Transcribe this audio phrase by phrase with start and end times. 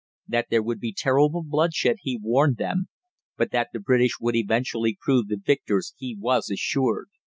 [0.27, 2.87] That there would be terrible bloodshed he warned them,
[3.37, 7.09] but that the British would eventually prove the victors he was assured.